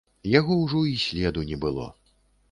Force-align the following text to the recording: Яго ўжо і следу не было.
Яго 0.39 0.55
ўжо 0.61 0.79
і 0.91 0.95
следу 1.03 1.43
не 1.51 1.59
было. 1.65 1.85